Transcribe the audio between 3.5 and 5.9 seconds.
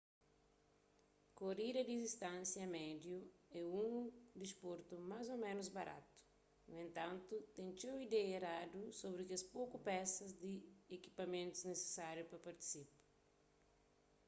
é un disportu más ô ménus